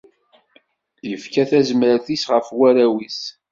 Yefka 1.09 1.43
tazmert-is 1.49 2.23
ɣef 2.33 2.47
warraw-is. 2.57 3.21